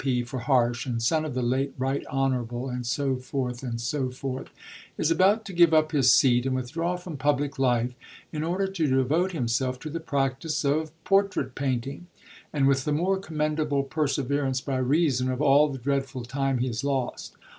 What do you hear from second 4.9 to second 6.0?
is about to give up